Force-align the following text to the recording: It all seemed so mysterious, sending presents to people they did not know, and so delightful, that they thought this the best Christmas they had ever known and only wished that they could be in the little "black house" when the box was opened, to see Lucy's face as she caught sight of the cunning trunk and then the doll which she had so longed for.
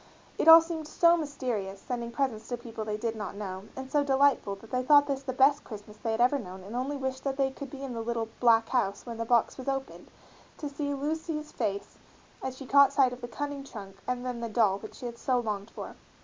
It 0.39 0.47
all 0.47 0.61
seemed 0.61 0.87
so 0.87 1.15
mysterious, 1.15 1.79
sending 1.79 2.09
presents 2.11 2.47
to 2.47 2.57
people 2.57 2.83
they 2.83 2.97
did 2.97 3.15
not 3.15 3.35
know, 3.35 3.65
and 3.75 3.91
so 3.91 4.03
delightful, 4.03 4.55
that 4.55 4.71
they 4.71 4.81
thought 4.81 5.05
this 5.05 5.21
the 5.21 5.31
best 5.31 5.63
Christmas 5.63 5.97
they 5.97 6.09
had 6.11 6.19
ever 6.19 6.39
known 6.39 6.63
and 6.63 6.75
only 6.75 6.97
wished 6.97 7.23
that 7.23 7.37
they 7.37 7.51
could 7.51 7.69
be 7.69 7.83
in 7.83 7.93
the 7.93 8.01
little 8.01 8.27
"black 8.39 8.69
house" 8.69 9.05
when 9.05 9.17
the 9.19 9.25
box 9.25 9.59
was 9.59 9.67
opened, 9.67 10.09
to 10.57 10.69
see 10.69 10.91
Lucy's 10.95 11.51
face 11.51 11.99
as 12.41 12.57
she 12.57 12.65
caught 12.65 12.91
sight 12.91 13.13
of 13.13 13.21
the 13.21 13.27
cunning 13.27 13.63
trunk 13.63 13.97
and 14.07 14.25
then 14.25 14.39
the 14.39 14.49
doll 14.49 14.79
which 14.79 14.95
she 14.95 15.05
had 15.05 15.19
so 15.19 15.37
longed 15.39 15.69
for. 15.69 15.95